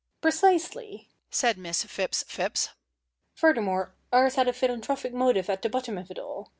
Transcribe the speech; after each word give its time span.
"Precisely," 0.19 1.11
said 1.29 1.59
Miss 1.59 1.83
Phipps 1.83 2.23
Phipps. 2.23 2.69
"Furthermore, 3.35 3.93
ours 4.11 4.33
had 4.33 4.47
a 4.47 4.53
philanthropic 4.53 5.13
motive 5.13 5.47
at 5.47 5.61
the 5.61 5.69
bottom 5.69 5.95
of 5.95 6.09
it 6.09 6.17
all. 6.17 6.49